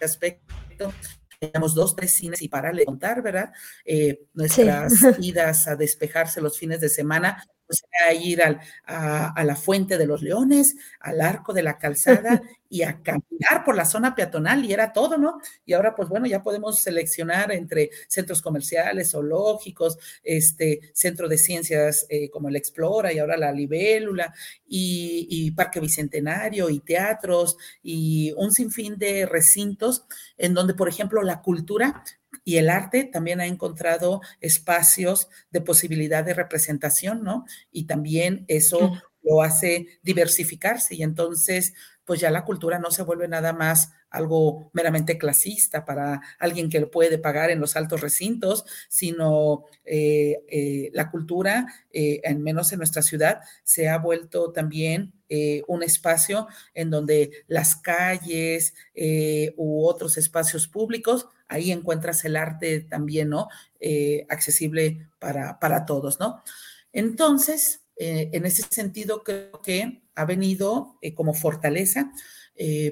[0.00, 0.92] aspecto.
[1.38, 3.52] Teníamos dos, tres cines y para le contar, ¿verdad?
[3.84, 5.06] Eh, nuestras sí.
[5.20, 9.96] idas a despejarse los fines de semana pues era ir al, a, a, la Fuente
[9.96, 14.64] de los Leones, al Arco de la Calzada y a caminar por la zona peatonal
[14.64, 15.40] y era todo, ¿no?
[15.64, 22.06] Y ahora, pues bueno, ya podemos seleccionar entre centros comerciales, zoológicos, este, centro de ciencias
[22.10, 24.34] eh, como el Explora y ahora la Libélula
[24.66, 30.04] y, y Parque Bicentenario y teatros y un sinfín de recintos
[30.36, 32.04] en donde, por ejemplo, la cultura
[32.44, 37.44] y el arte también ha encontrado espacios de posibilidad de representación, ¿no?
[37.70, 41.74] Y también eso lo hace diversificarse y entonces
[42.04, 46.80] pues ya la cultura no se vuelve nada más algo meramente clasista para alguien que
[46.80, 52.72] lo puede pagar en los altos recintos, sino eh, eh, la cultura, eh, al menos
[52.72, 55.14] en nuestra ciudad, se ha vuelto también
[55.66, 58.74] un espacio en donde las calles
[59.56, 63.48] u otros espacios públicos, ahí encuentras el arte también, ¿no?
[63.80, 66.42] Eh, accesible para, para, todos, ¿no?
[66.92, 72.10] Entonces, en ese sentido, creo que ha venido como fortaleza,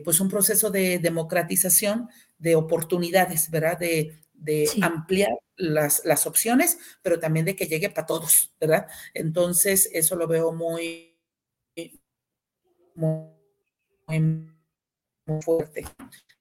[0.04, 3.78] pues un proceso de democratización de oportunidades, ¿verdad?
[3.78, 4.80] De, de sí.
[4.82, 8.88] ampliar las, las, opciones, pero también de que llegue para todos, ¿verdad?
[9.14, 11.18] Entonces, eso lo veo muy,
[12.94, 13.28] muy,
[14.06, 15.84] muy fuerte.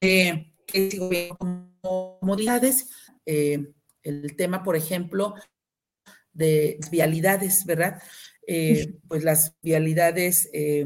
[0.01, 0.53] Eh,
[1.37, 2.89] comodidades,
[3.25, 3.71] eh,
[4.03, 5.35] el tema, por ejemplo,
[6.33, 8.01] de vialidades, ¿verdad?
[8.47, 10.85] Eh, pues las vialidades eh,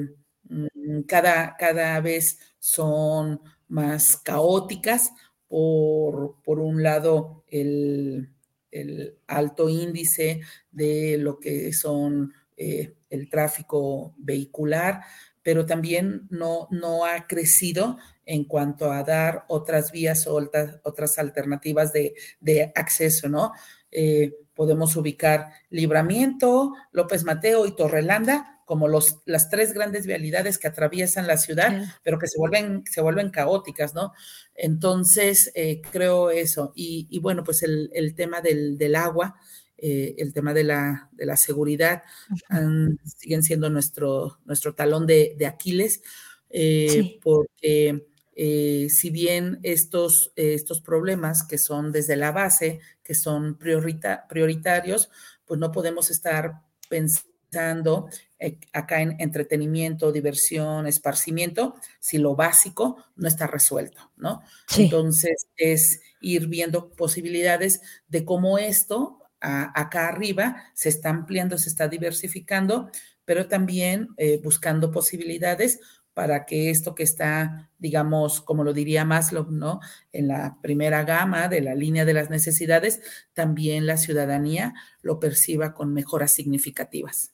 [0.49, 5.11] mm, cada, cada vez son más caóticas.
[5.47, 8.29] Por, por un lado, el,
[8.71, 10.41] el, alto índice
[10.71, 15.01] de lo que son eh, el tráfico vehicular,
[15.43, 21.17] pero también no, no ha crecido en cuanto a dar otras vías o otras, otras
[21.19, 23.51] alternativas de, de, acceso, ¿no?
[23.91, 30.67] Eh, podemos ubicar Libramiento, López Mateo y Torrelanda como los, las tres grandes vialidades que
[30.67, 31.91] atraviesan la ciudad, sí.
[32.01, 34.13] pero que se vuelven, se vuelven caóticas, ¿no?
[34.55, 36.71] Entonces, eh, creo eso.
[36.75, 39.35] Y, y, bueno, pues el, el tema del, del agua,
[39.77, 42.03] eh, el tema de la, de la seguridad
[42.49, 46.01] um, siguen siendo nuestro, nuestro talón de, de Aquiles,
[46.49, 47.19] eh, sí.
[47.21, 54.27] porque eh, si bien estos, estos problemas que son desde la base, que son priorita,
[54.27, 55.09] prioritarios,
[55.45, 58.07] pues no podemos estar pensando
[58.39, 64.41] eh, acá en entretenimiento, diversión, esparcimiento, si lo básico no está resuelto, ¿no?
[64.67, 64.83] Sí.
[64.85, 71.69] Entonces es ir viendo posibilidades de cómo esto a, acá arriba se está ampliando, se
[71.69, 72.89] está diversificando,
[73.25, 75.79] pero también eh, buscando posibilidades
[76.13, 79.79] para que esto que está, digamos, como lo diría Maslow, ¿no?
[80.11, 83.01] En la primera gama de la línea de las necesidades,
[83.33, 87.33] también la ciudadanía lo perciba con mejoras significativas.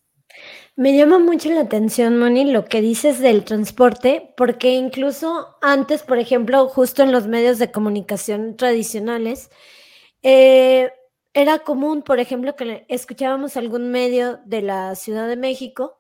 [0.75, 6.19] Me llama mucho la atención, Moni, lo que dices del transporte, porque incluso antes, por
[6.19, 9.49] ejemplo, justo en los medios de comunicación tradicionales,
[10.21, 10.91] eh,
[11.34, 15.99] era común, por ejemplo, que escuchábamos algún medio de la Ciudad de México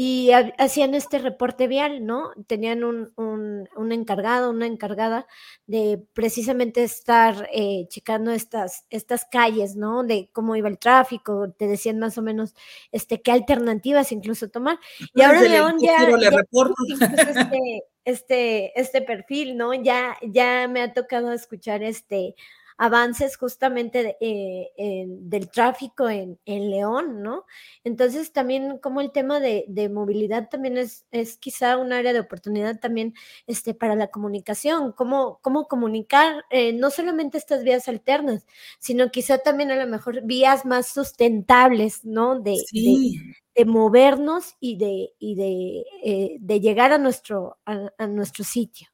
[0.00, 2.30] y hacían este reporte vial, ¿no?
[2.46, 5.26] Tenían un, un, encargado, una encargada
[5.66, 10.04] de precisamente estar eh, checando estas, estas calles, ¿no?
[10.04, 12.54] De cómo iba el tráfico, te decían más o menos
[12.92, 14.78] este, qué alternativas incluso tomar.
[15.16, 15.96] Y ahora León ya,
[17.34, 19.74] este, este, este perfil, ¿no?
[19.74, 22.36] Ya, ya me ha tocado escuchar este
[22.78, 27.44] avances justamente eh, del tráfico en, León, ¿no?
[27.84, 32.78] Entonces también como el tema de, movilidad también es, es, quizá un área de oportunidad
[32.78, 33.14] también
[33.46, 38.46] este, para la comunicación, cómo, cómo comunicar eh, no solamente estas vías alternas,
[38.78, 42.40] sino quizá también a lo mejor vías más sustentables, ¿no?
[42.40, 48.88] De, de, movernos y de, y de, eh, de llegar a nuestro, a nuestro sitio.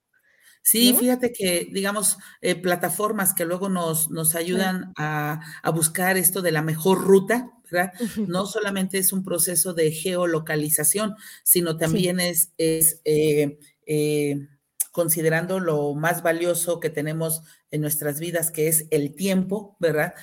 [0.67, 5.43] Sí, fíjate que, digamos, eh, plataformas que luego nos, nos ayudan a,
[5.75, 7.93] buscar esto de la mejor ruta, ¿verdad?
[8.29, 14.49] No solamente es un proceso de geolocalización, sino también es, es eh, eh,
[14.91, 20.15] considerando lo más valioso que tenemos en nuestras vidas, que es el tiempo, ¿verdad?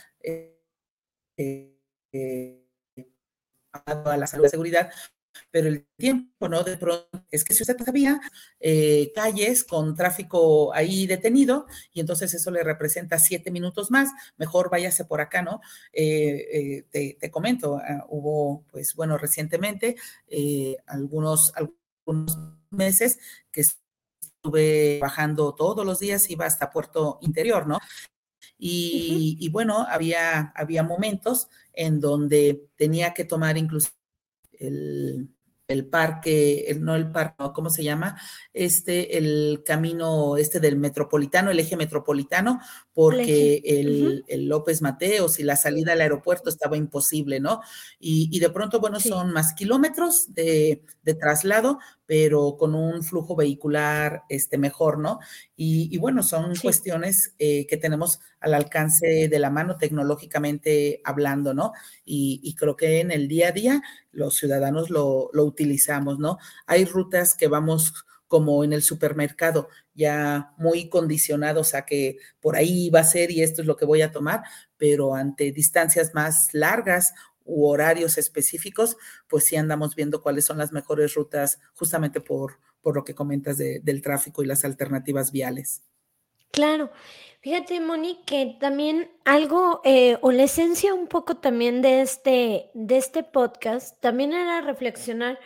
[3.73, 4.91] a la salud y seguridad,
[5.49, 6.63] pero el tiempo, ¿no?
[6.63, 8.19] De pronto, es que si usted sabía
[8.59, 14.69] eh, calles con tráfico ahí detenido y entonces eso le representa siete minutos más, mejor
[14.69, 15.61] váyase por acá, ¿no?
[15.93, 19.95] Eh, eh, te, comento, ah, hubo, pues bueno, recientemente
[20.87, 22.37] algunos, algunos
[22.69, 23.19] meses
[23.51, 27.79] que estuve bajando todos los días, iba hasta Puerto Interior, ¿no?
[28.57, 33.89] Y, y, bueno, había, había momentos en donde tenía que tomar incluso
[34.61, 35.29] el,
[35.71, 38.19] el parque, el, no el parque, ¿cómo se llama?
[38.53, 42.59] Este, el camino este del metropolitano, el eje metropolitano,
[42.93, 47.61] porque el, el, López Mateos y la salida al aeropuerto estaba imposible, ¿no?
[47.99, 54.23] Y, de pronto, bueno, son más kilómetros de, de, traslado, pero con un flujo vehicular
[54.27, 55.19] este, mejor, ¿no?
[55.55, 61.71] Y, bueno, son cuestiones eh, que tenemos al alcance de la mano tecnológicamente hablando, ¿no?
[62.03, 63.81] Y, creo que en el día a día
[64.11, 66.37] los ciudadanos lo, lo utilizamos, ¿no?
[66.65, 67.93] Hay rutas que vamos
[68.31, 73.43] como en el supermercado, ya muy condicionados a que por ahí va a ser y
[73.43, 74.43] esto es lo que voy a tomar,
[74.77, 78.95] pero ante distancias más largas u horarios específicos,
[79.27, 83.57] pues sí andamos viendo cuáles son las mejores rutas justamente por, por lo que comentas
[83.57, 85.83] del tráfico y las alternativas viales.
[86.51, 86.91] Claro.
[87.41, 92.97] Fíjate, Moni, que también algo, eh, o la esencia un poco también de este, de
[92.97, 95.39] este podcast, también era reflexionar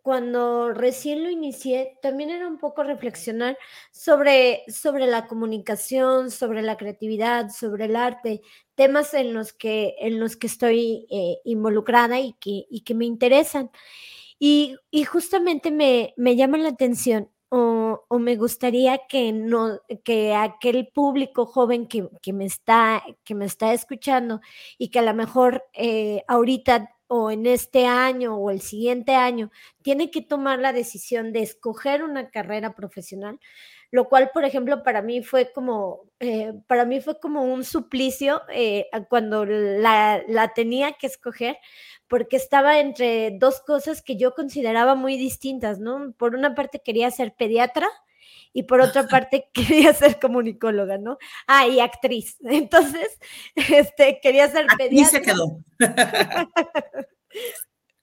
[0.00, 3.58] cuando recién lo inicié, también era un poco reflexionar
[3.92, 8.40] sobre, sobre la comunicación, sobre la creatividad, sobre el arte,
[8.74, 13.04] temas en los que, en los que estoy eh, involucrada y que, y que me
[13.04, 13.70] interesan.
[14.38, 20.34] Y, y justamente me, me llama la atención o, o, me gustaría que, no, que
[20.34, 24.40] aquel público joven que, que, me está, que me está escuchando
[24.78, 29.50] y que a lo mejor eh, ahorita o en este año o el siguiente año
[29.82, 33.38] tiene que tomar la decisión de escoger una carrera profesional,
[33.92, 38.42] lo cual, por ejemplo, para mí fue como, eh, para mí fue como un suplicio
[38.52, 41.58] eh, cuando la, la tenía que escoger,
[42.08, 46.14] porque estaba entre dos cosas que yo consideraba muy distintas, ¿no?
[46.16, 47.86] Por una parte quería ser pediatra,
[48.54, 51.18] y por otra parte quería ser comunicóloga, ¿no?
[51.46, 52.38] Ah, y actriz.
[52.44, 53.18] Entonces,
[53.54, 55.10] este, quería ser pediatra.
[55.10, 55.58] se quedó.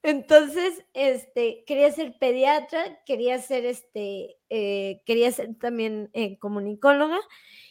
[0.02, 7.20] Entonces, este, quería ser pediatra, quería ser, este, eh, quería ser también eh, comunicóloga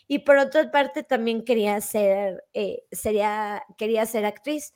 [0.06, 4.74] y por otra parte también quería ser, eh, sería, quería ser actriz.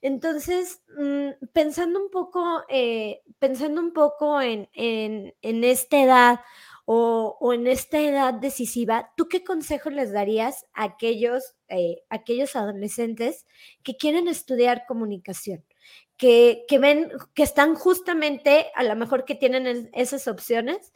[0.00, 2.62] Entonces, mm, pensando un poco,
[3.38, 6.40] pensando un poco en, en, en esta edad
[6.84, 13.46] o, en esta edad decisiva, ¿tú qué consejo les darías a aquellos, eh, aquellos adolescentes
[13.84, 15.64] que quieren estudiar comunicación?
[16.22, 20.92] Que, ven, que están justamente, a lo mejor que tienen esas opciones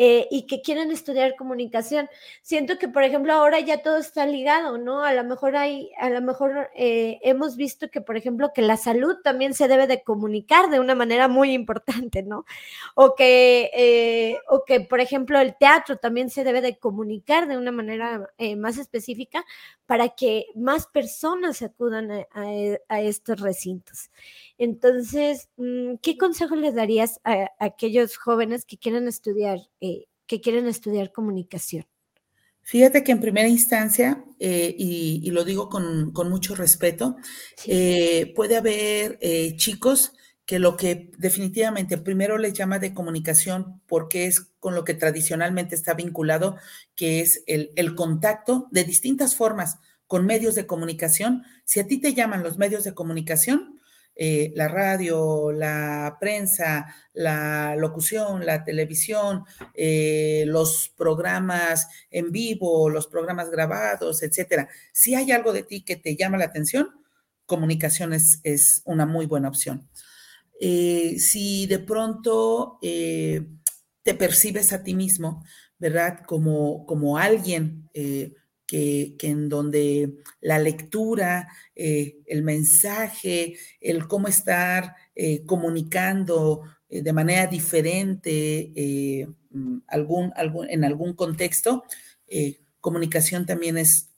[0.00, 2.08] eh, y que quieren estudiar comunicación.
[2.42, 5.02] Siento que, por ejemplo, ahora ya todo está ligado, ¿no?
[5.02, 8.76] A lo mejor hay, a lo mejor eh, hemos visto que, por ejemplo, que la
[8.76, 12.44] salud también se debe de comunicar de una manera muy importante, ¿no?
[12.94, 17.58] O que, eh, o que por ejemplo, el teatro también se debe de comunicar de
[17.58, 19.44] una manera más específica
[19.88, 24.10] para que más personas acudan a, estos recintos.
[24.58, 29.87] Entonces, mm, ¿qué consejo les darías a, aquellos jóvenes que quieren estudiar eh,
[30.28, 31.84] que quieren estudiar comunicación?
[32.62, 37.16] Fíjate que en primera instancia, eh, y, lo digo con, mucho respeto,
[37.66, 39.18] eh, puede haber
[39.56, 40.12] chicos
[40.44, 45.74] que lo que definitivamente primero les llama de comunicación porque es con lo que tradicionalmente
[45.74, 46.56] está vinculado,
[46.94, 51.44] que es el, el contacto de distintas formas con medios de comunicación.
[51.64, 53.77] Si a ti te llaman los medios de comunicación,
[54.20, 59.44] eh, la radio, la prensa, la locución, la televisión,
[59.74, 64.68] eh, los programas en vivo, los programas grabados, etcétera.
[64.92, 66.88] Si hay algo de ti que te llama la atención,
[67.46, 69.88] comunicación es, una muy buena opción.
[70.60, 75.44] Eh, si de pronto te percibes a ti mismo,
[75.78, 76.24] ¿verdad?
[76.26, 77.88] Como, como alguien
[78.68, 87.12] que, en donde la lectura, eh, el mensaje, el cómo estar eh, comunicando eh, de
[87.14, 91.84] manera diferente mm, algún, algún, en algún contexto,
[92.80, 94.10] comunicación también es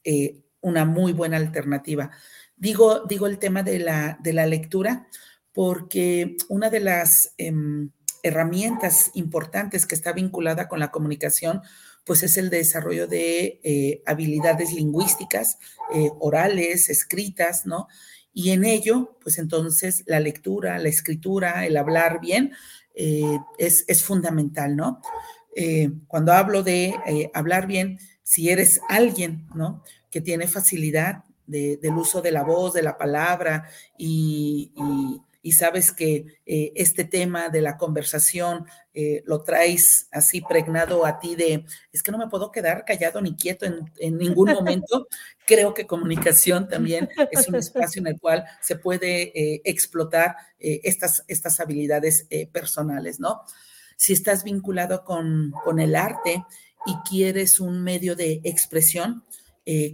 [0.61, 2.11] una muy buena alternativa.
[2.57, 5.07] Digo, digo el tema de la, de la lectura
[5.53, 7.91] porque una de las em,
[8.25, 11.63] herramientas importantes que está vinculada con la comunicación
[12.05, 15.59] pues es el desarrollo de eh, habilidades lingüísticas,
[15.95, 17.89] eh, orales, escritas, ¿no?
[18.33, 22.53] Y en ello, pues entonces la lectura, la escritura, el hablar bien,
[22.95, 25.01] eh, es, fundamental, ¿no?
[26.07, 26.95] cuando hablo de
[27.35, 29.83] hablar bien, si eres alguien, ¿no?
[30.11, 34.73] Que tiene facilidad del uso de la voz, de la palabra y
[35.53, 41.35] sabes que eh, este tema de la conversación eh, lo traes así pregnado a ti
[41.35, 45.09] de, es que no me puedo quedar callado ni quieto en, ningún momento,
[45.47, 51.25] creo que comunicación también es un espacio en el cual se puede eh, explotar estas,
[51.27, 53.41] estas habilidades personales, ¿no?
[53.97, 56.45] Si estás vinculado con, con, el arte
[56.85, 59.25] y quieres un medio de expresión,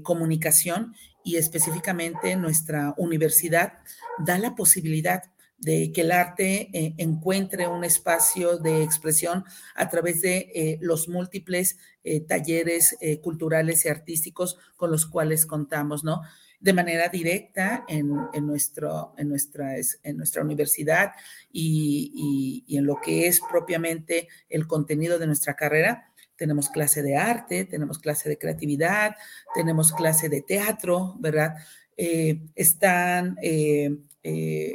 [0.03, 0.95] comunicación,
[1.27, 3.75] y específicamente nuestra universidad
[4.19, 5.25] da la posibilidad
[5.59, 9.45] de que el arte eh, encuentre un espacio de expresión
[9.75, 16.05] a través de eh, los múltiples eh, talleres culturales y artísticos con los cuales contamos,
[16.05, 16.23] ¿no?
[16.61, 18.09] De manera directa en,
[18.47, 21.13] nuestro, en, nuestra, en nuestra universidad
[21.53, 26.13] y, y, en lo que es propiamente el contenido de nuestra carrera.
[26.37, 29.17] Tenemos clase de arte, tenemos clase de creatividad,
[29.55, 31.57] tenemos clase de teatro, ¿verdad?
[31.97, 33.37] están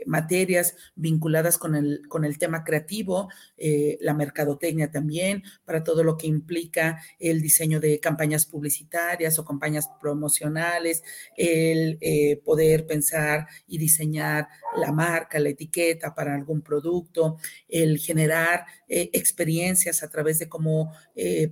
[0.06, 6.18] materias vinculadas con el, con el tema creativo, eh, la mercadotecnia también, para todo lo
[6.18, 11.04] que implica el diseño de campañas publicitarias o campañas promocionales,
[11.36, 14.48] el eh, poder pensar y diseñar
[14.78, 17.38] la marca, la etiqueta para algún producto,
[17.68, 20.94] el generar experiencias a través de cómo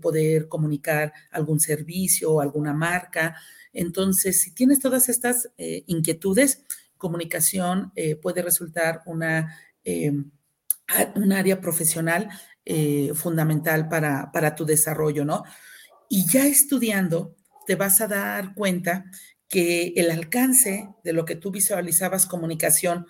[0.01, 3.35] poder comunicar algún servicio o alguna marca.
[3.71, 6.63] Entonces, si tienes todas estas inquietudes,
[6.99, 10.11] comunicación eh, puede resultar una, eh,
[11.15, 12.29] un área profesional
[12.65, 15.43] eh, fundamental para, para tu desarrollo, ¿no?
[16.09, 17.35] Y ya estudiando,
[17.65, 19.05] te vas a dar cuenta
[19.47, 23.07] que el alcance de lo que tú visualizabas comunicación,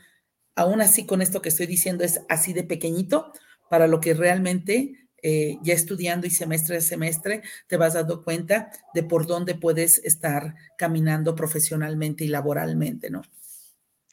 [0.55, 3.33] aún así con esto que estoy diciendo, es así de pequeñito
[3.69, 9.03] para lo que realmente ya estudiando y semestre a semestre te vas dando cuenta de
[9.03, 13.21] por dónde puedes estar caminando profesionalmente y laboralmente, ¿no?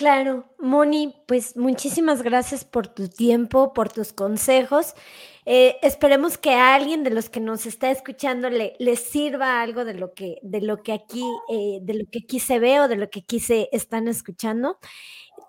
[0.00, 4.94] Claro, Moni, pues muchísimas gracias por tu tiempo, por tus consejos.
[5.44, 9.92] Eh, esperemos que a alguien de los que nos está escuchando le, sirva algo de
[9.92, 12.96] lo que, de lo que aquí, eh, de lo que aquí se ve o de
[12.96, 14.78] lo que aquí se están escuchando.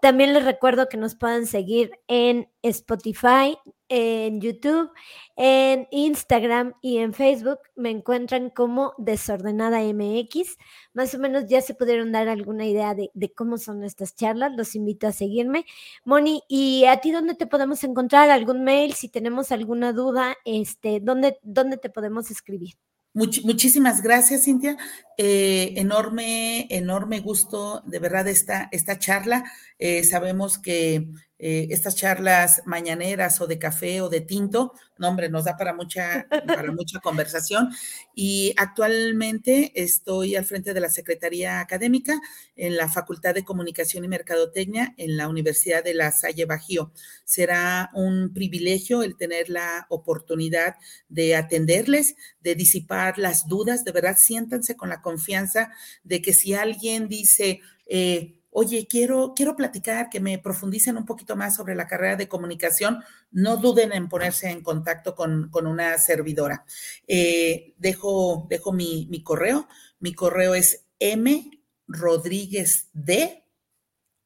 [0.02, 3.56] También les recuerdo que nos puedan seguir en Spotify,
[3.88, 4.90] en YouTube,
[5.36, 7.60] en Instagram y en Facebook.
[7.76, 10.58] Me encuentran como Desordenada MX.
[10.96, 14.41] Más o menos ya se pudieron dar alguna idea de, cómo son estas charlas.
[14.50, 15.66] Los invito a seguirme.
[16.04, 18.30] Moni, ¿y a ti dónde te podemos encontrar?
[18.30, 18.94] ¿Algún mail?
[18.94, 22.76] Si tenemos alguna duda, este, ¿dónde, dónde te podemos escribir?
[23.14, 24.78] muchísimas gracias, Cintia.
[25.18, 29.44] Eh, enorme, enorme gusto, de verdad, esta, esta charla.
[29.80, 31.08] Eh, sabemos que
[31.44, 35.74] eh, estas charlas mañaneras o de café o de tinto, no, hombre, nos da para
[35.74, 37.70] mucha, para mucha conversación.
[38.14, 42.14] Y actualmente estoy al frente de la Secretaría Académica
[42.56, 46.92] en la Facultad de Comunicación y Mercadotecnia en la Universidad de La Salle Bajío.
[47.26, 50.76] Será un privilegio el tener la oportunidad
[51.10, 53.84] de atenderles, de disipar las dudas.
[53.84, 55.72] De verdad, siéntanse con la confianza
[56.04, 61.36] de que si alguien dice, eh, oye, quiero, quiero platicar, que me profundicen un poquito
[61.36, 66.66] más sobre la carrera de comunicación, no duden en ponerse en contacto con, una servidora.
[67.08, 69.68] Eh, dejo dejo mi, correo.
[70.00, 73.46] Mi correo es m rodríguez de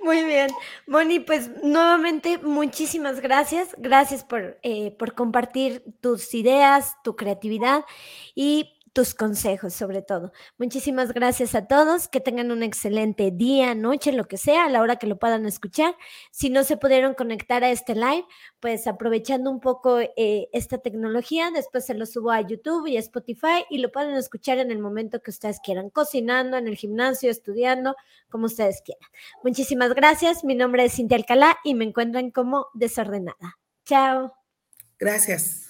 [0.02, 0.50] Muy bien.
[0.88, 3.70] Moni, pues nuevamente muchísimas gracias.
[3.78, 7.84] Gracias por, eh, por compartir tus ideas, tu creatividad
[8.34, 10.32] y tus consejos sobre todo.
[10.58, 14.82] Muchísimas gracias a todos, que tengan un excelente día, noche, lo que sea, a la
[14.82, 15.96] hora que lo puedan escuchar.
[16.32, 18.26] Si no se pudieron conectar a este live,
[18.60, 23.00] pues aprovechando un poco eh, esta tecnología, después se lo subo a YouTube y a
[23.00, 27.32] Spotify y lo pueden escuchar en el momento que ustedes quieran, cocinando, en el gimnasio,
[27.32, 27.96] estudiando,
[28.30, 29.10] como ustedes quieran.
[29.44, 33.58] Muchísimas gracias, mi nombre es Cintia Alcalá y me encuentran como desordenada.
[33.86, 34.34] Chao.
[35.00, 35.69] Gracias.